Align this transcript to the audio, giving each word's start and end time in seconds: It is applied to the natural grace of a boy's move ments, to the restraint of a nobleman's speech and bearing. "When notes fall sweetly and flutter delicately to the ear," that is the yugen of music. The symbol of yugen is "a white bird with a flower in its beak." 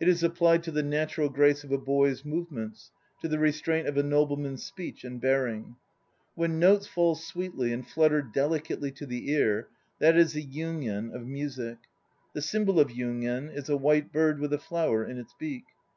It 0.00 0.08
is 0.08 0.24
applied 0.24 0.64
to 0.64 0.72
the 0.72 0.82
natural 0.82 1.28
grace 1.28 1.62
of 1.62 1.70
a 1.70 1.78
boy's 1.78 2.24
move 2.24 2.50
ments, 2.50 2.90
to 3.20 3.28
the 3.28 3.38
restraint 3.38 3.86
of 3.86 3.96
a 3.96 4.02
nobleman's 4.02 4.64
speech 4.64 5.04
and 5.04 5.20
bearing. 5.20 5.76
"When 6.34 6.58
notes 6.58 6.88
fall 6.88 7.14
sweetly 7.14 7.72
and 7.72 7.86
flutter 7.86 8.20
delicately 8.20 8.90
to 8.90 9.06
the 9.06 9.30
ear," 9.30 9.68
that 10.00 10.16
is 10.16 10.32
the 10.32 10.42
yugen 10.42 11.14
of 11.14 11.24
music. 11.24 11.78
The 12.32 12.42
symbol 12.42 12.80
of 12.80 12.90
yugen 12.90 13.48
is 13.52 13.68
"a 13.68 13.76
white 13.76 14.10
bird 14.10 14.40
with 14.40 14.52
a 14.52 14.58
flower 14.58 15.04
in 15.04 15.18
its 15.18 15.36
beak." 15.38 15.62